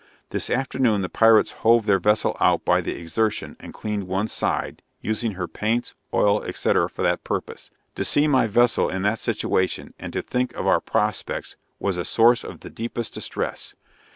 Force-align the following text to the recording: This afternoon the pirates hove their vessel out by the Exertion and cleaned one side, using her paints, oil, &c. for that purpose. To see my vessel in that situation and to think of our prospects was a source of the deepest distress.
This 0.31 0.49
afternoon 0.49 1.03
the 1.03 1.09
pirates 1.09 1.51
hove 1.51 1.85
their 1.85 1.99
vessel 1.99 2.35
out 2.39 2.65
by 2.65 2.81
the 2.81 2.99
Exertion 2.99 3.55
and 3.59 3.71
cleaned 3.71 4.07
one 4.07 4.27
side, 4.29 4.81
using 4.99 5.33
her 5.33 5.47
paints, 5.47 5.93
oil, 6.11 6.43
&c. 6.43 6.51
for 6.89 7.03
that 7.03 7.23
purpose. 7.23 7.69
To 7.93 8.03
see 8.03 8.25
my 8.25 8.47
vessel 8.47 8.89
in 8.89 9.03
that 9.03 9.19
situation 9.19 9.93
and 9.99 10.11
to 10.13 10.23
think 10.23 10.55
of 10.55 10.65
our 10.65 10.81
prospects 10.81 11.55
was 11.79 11.97
a 11.97 12.03
source 12.03 12.43
of 12.43 12.61
the 12.61 12.71
deepest 12.71 13.13
distress. 13.13 13.75